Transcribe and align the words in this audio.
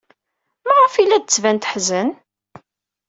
Maɣef 0.67 0.93
ay 0.95 1.05
la 1.07 1.17
d-tettban 1.19 1.57
teḥzen? 1.57 2.09